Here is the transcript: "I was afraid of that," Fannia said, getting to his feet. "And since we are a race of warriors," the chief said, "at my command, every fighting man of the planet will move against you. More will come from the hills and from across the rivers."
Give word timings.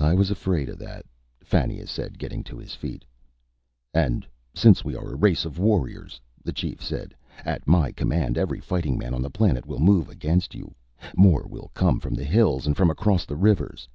"I 0.00 0.12
was 0.14 0.32
afraid 0.32 0.68
of 0.68 0.80
that," 0.80 1.06
Fannia 1.40 1.86
said, 1.86 2.18
getting 2.18 2.42
to 2.42 2.58
his 2.58 2.74
feet. 2.74 3.04
"And 3.94 4.26
since 4.56 4.84
we 4.84 4.96
are 4.96 5.12
a 5.12 5.14
race 5.14 5.44
of 5.44 5.56
warriors," 5.56 6.20
the 6.42 6.50
chief 6.52 6.82
said, 6.82 7.14
"at 7.44 7.64
my 7.64 7.92
command, 7.92 8.36
every 8.36 8.58
fighting 8.58 8.98
man 8.98 9.14
of 9.14 9.22
the 9.22 9.30
planet 9.30 9.66
will 9.66 9.78
move 9.78 10.08
against 10.08 10.52
you. 10.56 10.74
More 11.16 11.46
will 11.46 11.70
come 11.74 12.00
from 12.00 12.14
the 12.14 12.24
hills 12.24 12.66
and 12.66 12.76
from 12.76 12.90
across 12.90 13.24
the 13.24 13.36
rivers." 13.36 13.88